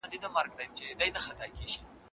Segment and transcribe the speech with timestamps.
[0.03, 1.75] پاڼه د لمر وړانګو ته نڅا کوي.